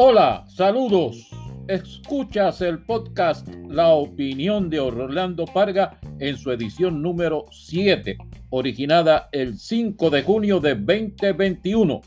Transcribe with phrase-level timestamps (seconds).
[0.00, 1.28] Hola, saludos.
[1.66, 8.16] Escuchas el podcast La opinión de Orlando Parga en su edición número 7,
[8.50, 12.00] originada el 5 de junio de 2021.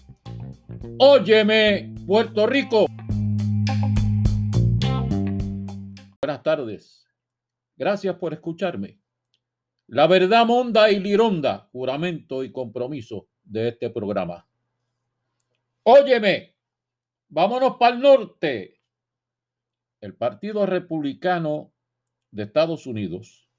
[1.00, 2.86] Óyeme, Puerto Rico.
[6.22, 7.06] Buenas tardes.
[7.76, 9.01] Gracias por escucharme.
[9.92, 14.48] La verdad monda y lironda, juramento y compromiso de este programa.
[15.84, 16.56] Óyeme,
[17.28, 18.80] vámonos para el norte.
[20.00, 21.74] El Partido Republicano
[22.32, 23.50] de Estados Unidos,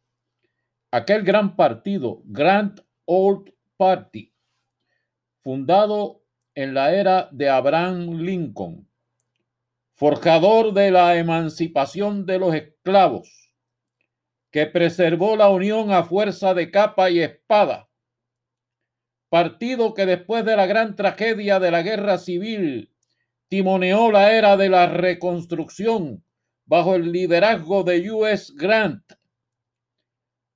[0.90, 4.32] aquel gran partido, Grand Old Party,
[5.42, 6.22] fundado
[6.54, 8.88] en la era de Abraham Lincoln,
[9.92, 13.41] forjador de la emancipación de los esclavos,
[14.52, 17.88] que preservó la unión a fuerza de capa y espada.
[19.30, 22.92] Partido que después de la gran tragedia de la guerra civil
[23.48, 26.22] timoneó la era de la reconstrucción
[26.66, 28.52] bajo el liderazgo de U.S.
[28.54, 29.02] Grant,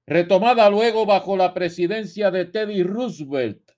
[0.06, 3.72] retomada luego bajo la presidencia de Teddy Roosevelt.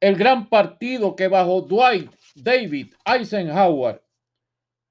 [0.00, 4.04] El gran partido que bajo Dwight David Eisenhower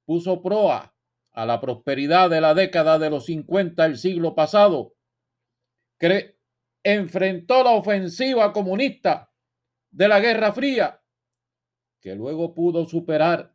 [0.06, 0.92] puso proa
[1.34, 4.94] a la prosperidad de la década de los 50 del siglo pasado,
[6.00, 6.38] que
[6.84, 9.31] enfrentó la ofensiva comunista
[9.90, 11.02] de la Guerra Fría,
[12.00, 13.53] que luego pudo superar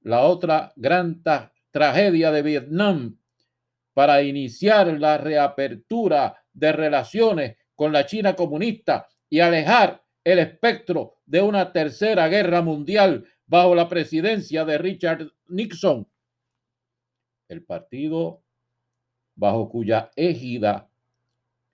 [0.00, 1.22] la otra gran
[1.70, 3.18] tragedia de Vietnam
[3.94, 11.42] para iniciar la reapertura de relaciones con la China comunista y alejar el espectro de
[11.42, 16.08] una tercera guerra mundial bajo la presidencia de Richard Nixon
[17.52, 18.42] el partido
[19.34, 20.90] bajo cuya égida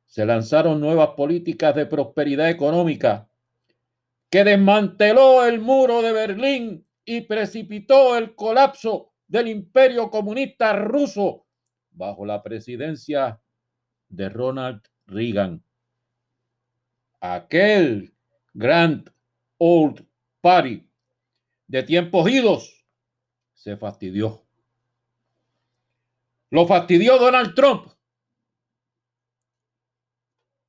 [0.07, 3.29] se lanzaron nuevas políticas de prosperidad económica
[4.31, 11.47] que desmanteló el muro de Berlín y precipitó el colapso del imperio comunista ruso
[11.91, 13.41] bajo la presidencia
[14.09, 15.63] de Ronald Reagan.
[17.21, 18.15] Aquel
[18.53, 19.11] Grand
[19.59, 20.07] Old
[20.41, 20.87] Party
[21.67, 22.87] de tiempos idos
[23.55, 24.48] se fastidió.
[26.51, 27.93] Lo fastidió Donald Trump.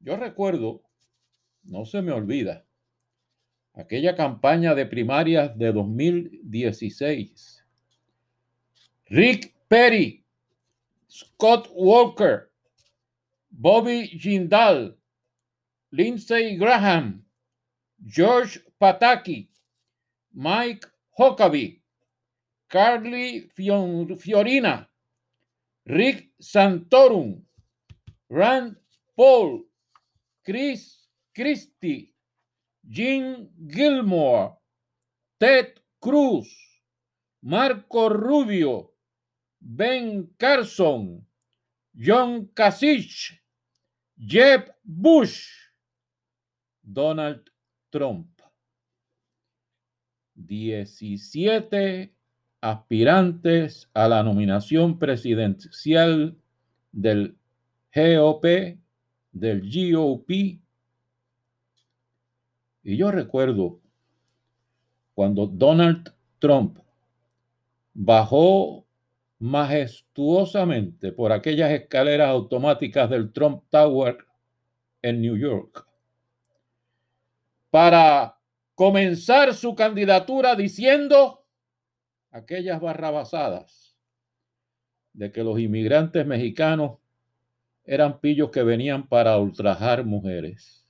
[0.02, 0.84] Yo recuerdo,
[1.64, 2.66] no se me olvida,
[3.74, 7.66] aquella campaña de primarias de 2016.
[9.06, 10.26] Rick Perry,
[11.10, 12.52] Scott Walker,
[13.50, 14.98] Bobby Jindal,
[15.92, 17.26] Lindsey Graham,
[18.06, 19.50] George Pataki,
[20.34, 21.82] Mike Huckabee,
[22.68, 24.89] Carly Fiorina,
[25.90, 27.42] Rick Santorum,
[28.30, 28.76] Rand
[29.18, 29.66] Paul,
[30.46, 32.14] Chris Christie,
[32.88, 34.56] Jim Gilmore,
[35.40, 36.48] Ted Cruz,
[37.42, 38.92] Marco Rubio,
[39.60, 41.26] Ben Carson,
[41.96, 43.40] John Kasich,
[44.16, 45.50] Jeb Bush,
[46.84, 47.50] Donald
[47.92, 48.28] Trump.
[50.36, 52.19] 17
[52.62, 56.38] aspirantes a la nominación presidencial
[56.92, 57.38] del
[57.94, 58.78] GOP,
[59.32, 60.30] del GOP.
[62.84, 63.80] Y yo recuerdo
[65.14, 66.80] cuando Donald Trump
[67.94, 68.86] bajó
[69.40, 74.18] majestuosamente por aquellas escaleras automáticas del Trump Tower
[75.02, 75.86] en New York
[77.70, 78.38] para
[78.76, 81.39] comenzar su candidatura diciendo
[82.32, 83.96] aquellas barrabasadas
[85.14, 87.00] de que los inmigrantes mexicanos
[87.84, 90.86] eran pillos que venían para ultrajar mujeres.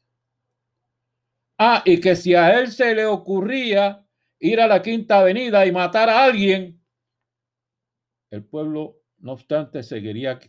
[1.58, 4.06] Ah, y que si a él se le ocurría
[4.40, 6.82] ir a la Quinta Avenida y matar a alguien,
[8.32, 10.40] el pueblo, no obstante, seguiría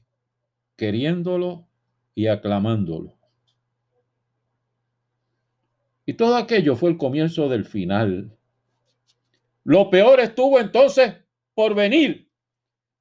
[0.76, 1.66] queriéndolo
[2.14, 3.16] y aclamándolo.
[6.04, 8.36] Y todo aquello fue el comienzo del final
[9.64, 11.14] lo peor estuvo entonces
[11.54, 12.30] por venir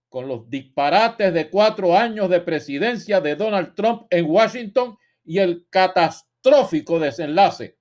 [0.09, 5.67] con los disparates de cuatro años de presidencia de Donald Trump en Washington y el
[5.69, 7.77] catastrófico desenlace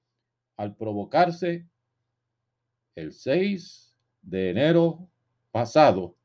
[0.57, 1.67] al provocarse
[2.95, 5.09] el 6 de enero
[5.51, 6.17] pasado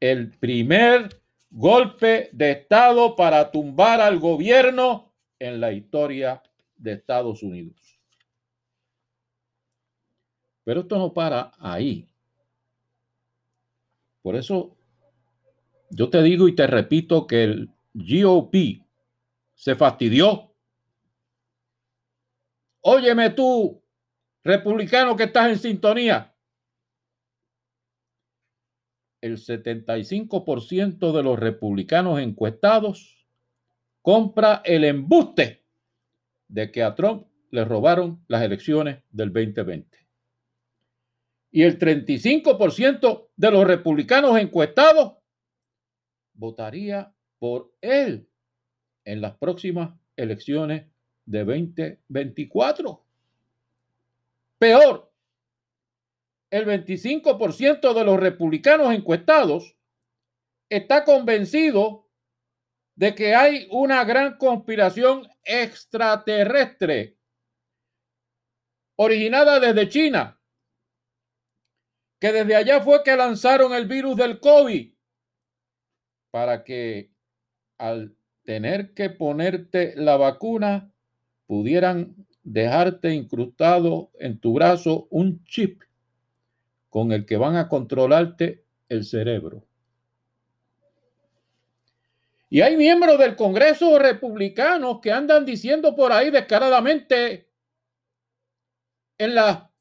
[0.00, 1.08] el primer
[1.50, 6.42] golpe de Estado para tumbar al gobierno en la historia
[6.76, 7.93] de Estados Unidos.
[10.64, 12.08] Pero esto no para ahí.
[14.22, 14.76] Por eso
[15.90, 18.54] yo te digo y te repito que el GOP
[19.54, 20.54] se fastidió.
[22.80, 23.82] Óyeme tú,
[24.42, 26.34] republicano que estás en sintonía.
[29.20, 33.26] El 75% de los republicanos encuestados
[34.02, 35.64] compra el embuste
[36.48, 40.03] de que a Trump le robaron las elecciones del 2020.
[41.54, 45.18] Y el 35% de los republicanos encuestados
[46.32, 48.28] votaría por él
[49.04, 50.88] en las próximas elecciones
[51.24, 53.06] de 2024.
[54.58, 55.12] Peor,
[56.50, 59.76] el 25% de los republicanos encuestados
[60.68, 62.08] está convencido
[62.96, 67.16] de que hay una gran conspiración extraterrestre
[68.96, 70.40] originada desde China,
[72.24, 74.94] que desde allá fue que lanzaron el virus del COVID
[76.30, 77.10] para que
[77.76, 80.90] al tener que ponerte la vacuna
[81.46, 85.82] pudieran dejarte incrustado en tu brazo un chip
[86.88, 89.66] con el que van a controlarte el cerebro.
[92.48, 97.50] Y hay miembros del Congreso republicanos que andan diciendo por ahí descaradamente
[99.18, 99.73] en la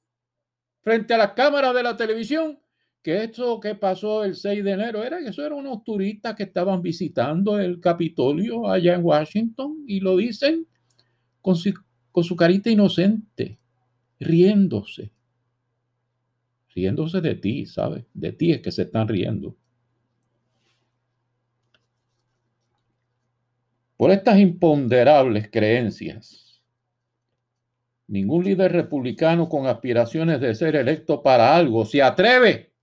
[0.84, 2.60] frente a las cámaras de la televisión
[3.02, 6.44] que esto que pasó el 6 de enero era que eso eran unos turistas que
[6.44, 10.66] estaban visitando el Capitolio allá en Washington y lo dicen
[11.42, 11.74] con su,
[12.12, 13.60] con su carita inocente,
[14.20, 15.12] riéndose.
[16.74, 18.06] Riéndose de ti, ¿sabes?
[18.14, 19.56] De ti es que se están riendo.
[23.98, 26.43] Por estas imponderables creencias,
[28.08, 32.74] ningún líder republicano con aspiraciones de ser electo para algo se atreve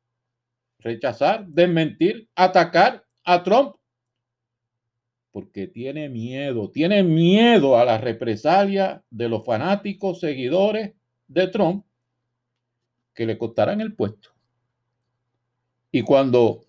[0.78, 3.76] a rechazar, desmentir, atacar a Trump
[5.32, 10.92] porque tiene miedo, tiene miedo a la represalia de los fanáticos seguidores
[11.28, 11.84] de Trump
[13.14, 14.30] que le costarán el puesto.
[15.92, 16.64] Y cuando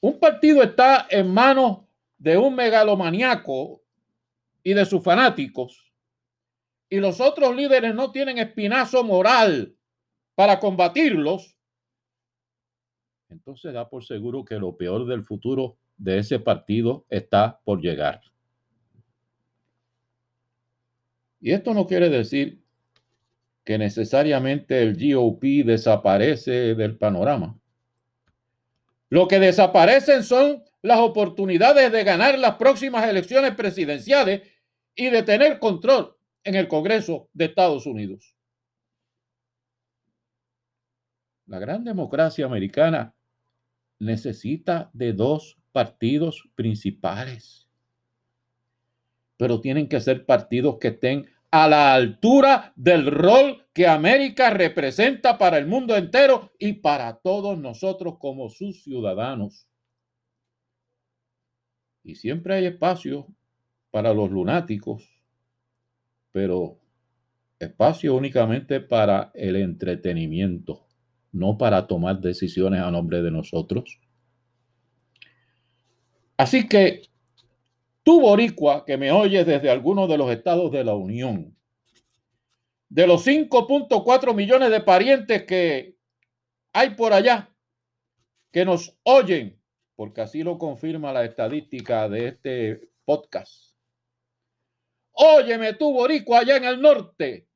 [0.00, 1.80] un partido está en manos
[2.18, 3.82] de un megalomaniaco
[4.62, 5.92] y de sus fanáticos,
[6.94, 9.74] y los otros líderes no tienen espinazo moral
[10.36, 11.56] para combatirlos,
[13.28, 18.20] entonces da por seguro que lo peor del futuro de ese partido está por llegar.
[21.40, 22.62] Y esto no quiere decir
[23.64, 27.58] que necesariamente el GOP desaparece del panorama.
[29.08, 34.42] Lo que desaparecen son las oportunidades de ganar las próximas elecciones presidenciales
[34.94, 36.13] y de tener control
[36.44, 38.36] en el Congreso de Estados Unidos.
[41.46, 43.14] La gran democracia americana
[43.98, 47.68] necesita de dos partidos principales.
[49.36, 55.38] Pero tienen que ser partidos que estén a la altura del rol que América representa
[55.38, 59.66] para el mundo entero y para todos nosotros como sus ciudadanos.
[62.02, 63.26] Y siempre hay espacio
[63.90, 65.13] para los lunáticos,
[66.34, 66.80] pero
[67.60, 70.84] espacio únicamente para el entretenimiento,
[71.30, 74.00] no para tomar decisiones a nombre de nosotros.
[76.36, 77.02] Así que
[78.02, 81.56] tú, Boricua, que me oyes desde algunos de los estados de la Unión,
[82.88, 85.96] de los 5.4 millones de parientes que
[86.72, 87.54] hay por allá,
[88.50, 89.56] que nos oyen,
[89.94, 93.73] porque así lo confirma la estadística de este podcast.
[95.14, 97.48] Óyeme tú, Boricua, allá en el norte.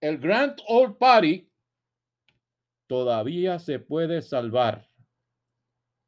[0.00, 1.48] El Grand Old Party
[2.86, 4.88] todavía se puede salvar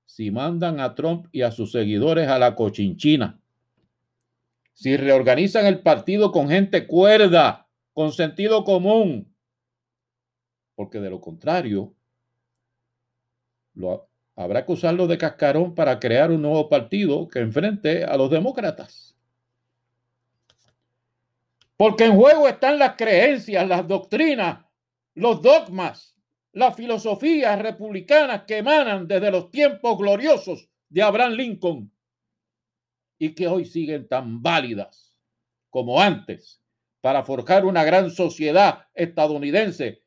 [0.07, 3.41] si mandan a Trump y a sus seguidores a la cochinchina,
[4.75, 9.35] si reorganizan el partido con gente cuerda, con sentido común,
[10.75, 11.95] porque de lo contrario,
[13.75, 18.31] lo, habrá que usarlo de cascarón para crear un nuevo partido que enfrente a los
[18.31, 19.12] demócratas.
[21.83, 24.65] Porque en juego están las creencias, las doctrinas,
[25.17, 26.17] los dogmas
[26.53, 31.93] las filosofías republicanas que emanan desde los tiempos gloriosos de Abraham Lincoln
[33.19, 35.13] y que hoy siguen tan válidas
[35.71, 36.63] como antes
[37.01, 40.05] para forjar una gran sociedad estadounidense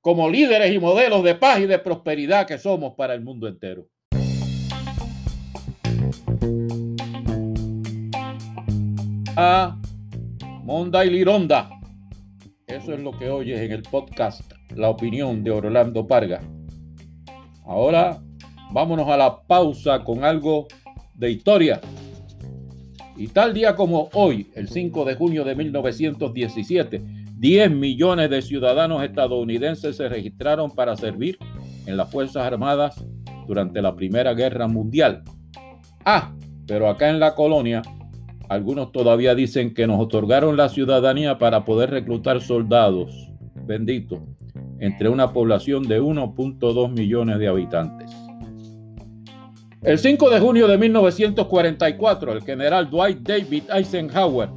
[0.00, 3.88] como líderes y modelos de paz y de prosperidad que somos para el mundo entero.
[9.36, 9.79] A
[10.64, 11.70] Monda y Lironda.
[12.66, 16.40] Eso es lo que oyes en el podcast la opinión de Orlando Parga.
[17.64, 18.20] Ahora
[18.72, 20.66] vámonos a la pausa con algo
[21.14, 21.80] de historia
[23.16, 27.02] Y tal día como hoy, el 5 de junio de 1917,
[27.36, 31.38] 10 millones de ciudadanos estadounidenses se registraron para servir
[31.86, 33.04] en las Fuerzas Armadas
[33.46, 35.22] durante la Primera Guerra Mundial.
[36.04, 36.34] Ah,
[36.66, 37.82] pero acá en la colonia,
[38.50, 43.30] algunos todavía dicen que nos otorgaron la ciudadanía para poder reclutar soldados,
[43.64, 44.26] bendito,
[44.80, 48.10] entre una población de 1.2 millones de habitantes.
[49.82, 54.48] El 5 de junio de 1944, el general Dwight David Eisenhower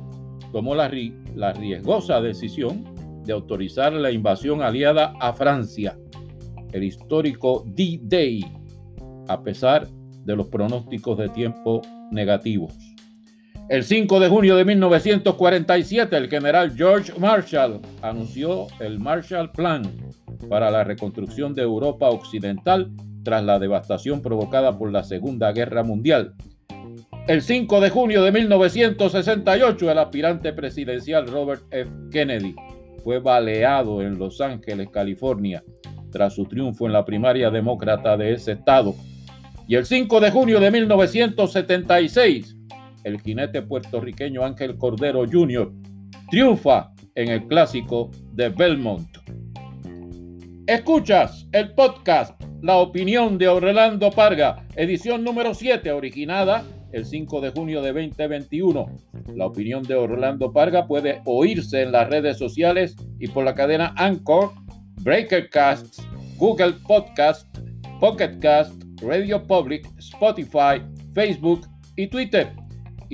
[0.52, 0.92] tomó la,
[1.36, 2.86] la riesgosa decisión
[3.24, 6.00] de autorizar la invasión aliada a Francia,
[6.72, 8.44] el histórico D-Day,
[9.28, 12.93] a pesar de los pronósticos de tiempo negativos.
[13.70, 19.84] El 5 de junio de 1947, el general George Marshall anunció el Marshall Plan
[20.50, 22.92] para la reconstrucción de Europa Occidental
[23.24, 26.34] tras la devastación provocada por la Segunda Guerra Mundial.
[27.26, 31.90] El 5 de junio de 1968, el aspirante presidencial Robert F.
[32.12, 32.56] Kennedy
[33.02, 35.64] fue baleado en Los Ángeles, California,
[36.12, 38.94] tras su triunfo en la primaria demócrata de ese estado.
[39.70, 42.58] Y el 5 de junio de 1976,
[43.04, 45.72] el jinete puertorriqueño Ángel Cordero Jr.
[46.30, 49.08] triunfa en el clásico de Belmont.
[50.68, 57.52] Escuchas el podcast la opinión de Orlando Parga, edición número 7, originada el 5 de
[57.52, 58.86] junio de 2021.
[59.36, 63.94] La opinión de Orlando Parga puede oírse en las redes sociales y por la cadena
[63.98, 64.52] Anchor,
[65.02, 66.04] Breakercast,
[66.38, 67.54] Google Podcast,
[68.00, 70.82] Pocketcast, Radio Public, Spotify,
[71.14, 71.68] Facebook
[71.98, 72.63] y Twitter.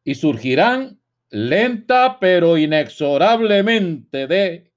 [0.06, 4.72] y surgirán lenta pero inexorablemente de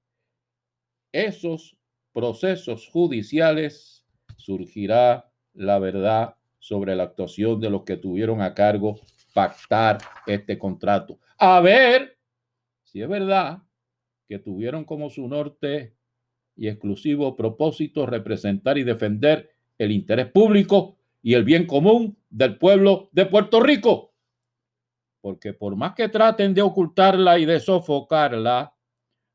[1.13, 1.77] esos
[2.11, 4.03] procesos judiciales,
[4.35, 8.99] surgirá la verdad sobre la actuación de los que tuvieron a cargo
[9.33, 11.17] pactar este contrato.
[11.37, 12.17] A ver
[12.83, 13.63] si es verdad
[14.31, 15.93] que tuvieron como su norte
[16.55, 23.09] y exclusivo propósito representar y defender el interés público y el bien común del pueblo
[23.11, 24.11] de Puerto Rico
[25.19, 28.73] porque por más que traten de ocultarla y de sofocarla,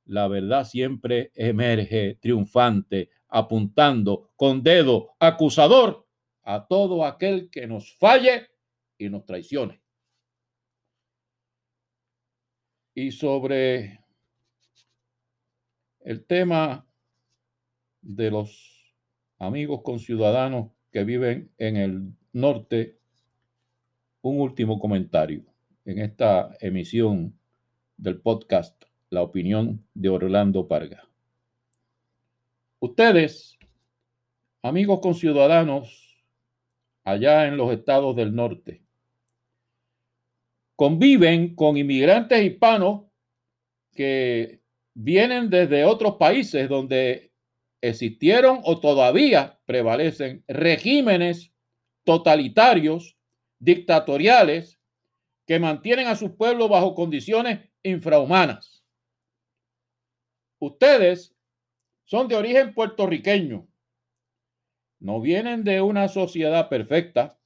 [0.07, 6.09] la verdad siempre emerge triunfante, apuntando con dedo acusador
[6.43, 8.49] a todo aquel que nos falle
[8.97, 9.79] y nos traicione.
[12.95, 14.05] Y sobre
[16.06, 16.86] el tema
[18.00, 18.94] de los
[19.40, 23.00] amigos conciudadanos que viven en el norte,
[24.22, 25.42] un último comentario
[25.84, 27.36] en esta emisión
[27.96, 31.08] del podcast La opinión de Orlando Parga.
[32.78, 33.58] Ustedes,
[34.62, 36.25] amigos conciudadanos
[37.02, 38.80] allá en los estados del norte,
[40.76, 43.06] conviven con inmigrantes hispanos
[43.92, 44.60] que
[44.99, 47.31] vienen desde otros países donde
[47.83, 51.53] existieron o todavía prevalecen regímenes
[52.05, 53.19] totalitarios,
[53.59, 54.81] dictatoriales,
[55.47, 58.85] que mantienen a su pueblo bajo condiciones infrahumanas.
[60.59, 61.37] Ustedes
[62.05, 63.69] son de origen puertorriqueño.
[64.99, 67.38] No vienen de una sociedad perfecta,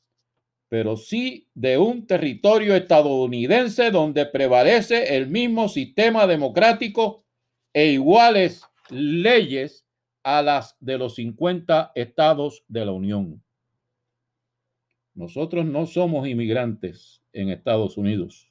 [0.68, 7.24] pero sí de un territorio estadounidense donde prevalece el mismo sistema democrático
[7.72, 9.86] e iguales leyes
[10.22, 13.42] a las de los 50 estados de la Unión.
[15.14, 18.48] Nosotros no somos inmigrantes en Estados Unidos.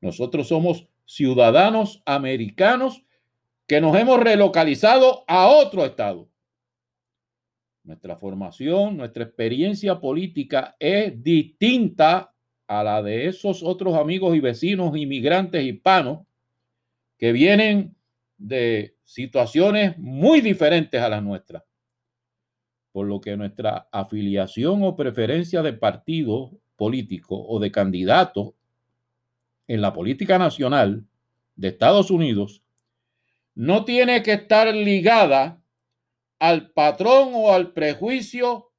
[0.00, 3.04] Nosotros somos ciudadanos americanos
[3.66, 6.28] que nos hemos relocalizado a otro estado.
[7.82, 12.32] Nuestra formación, nuestra experiencia política es distinta
[12.66, 16.20] a la de esos otros amigos y vecinos inmigrantes hispanos
[17.18, 17.96] que vienen
[18.40, 21.62] de situaciones muy diferentes a las nuestras.
[22.90, 28.56] Por lo que nuestra afiliación o preferencia de partido político o de candidato
[29.68, 31.06] en la política nacional
[31.54, 32.64] de Estados Unidos
[33.54, 35.62] no tiene que estar ligada
[36.38, 38.72] al patrón o al prejuicio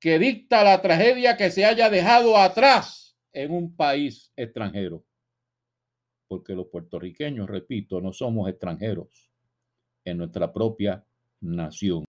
[0.00, 5.04] que dicta la tragedia que se haya dejado atrás en un país extranjero.
[6.32, 9.30] Porque los puertorriqueños, repito, no somos extranjeros
[10.02, 11.04] en nuestra propia
[11.42, 12.04] nación.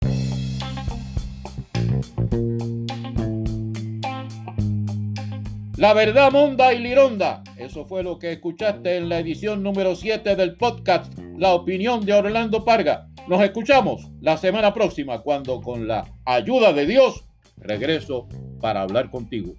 [5.75, 7.43] La verdad monda y lironda.
[7.57, 12.13] Eso fue lo que escuchaste en la edición número 7 del podcast La opinión de
[12.13, 13.09] Orlando Parga.
[13.27, 17.25] Nos escuchamos la semana próxima cuando con la ayuda de Dios
[17.57, 18.29] regreso
[18.61, 19.55] para hablar contigo.